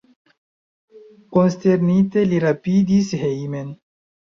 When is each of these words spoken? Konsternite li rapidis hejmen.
Konsternite 1.37 2.27
li 2.33 2.43
rapidis 2.49 3.17
hejmen. 3.25 3.75